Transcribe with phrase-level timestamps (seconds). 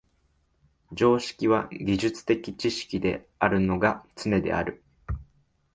[0.93, 4.81] 常識は技術的知識であるのがつねである。